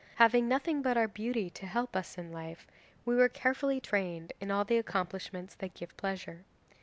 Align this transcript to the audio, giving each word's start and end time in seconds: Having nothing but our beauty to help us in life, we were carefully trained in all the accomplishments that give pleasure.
Having 0.15 0.47
nothing 0.47 0.81
but 0.81 0.97
our 0.97 1.07
beauty 1.07 1.51
to 1.51 1.67
help 1.67 1.95
us 1.95 2.17
in 2.17 2.31
life, 2.31 2.65
we 3.05 3.15
were 3.15 3.29
carefully 3.29 3.79
trained 3.79 4.33
in 4.41 4.49
all 4.49 4.65
the 4.65 4.79
accomplishments 4.79 5.53
that 5.53 5.75
give 5.75 5.95
pleasure. 5.95 6.43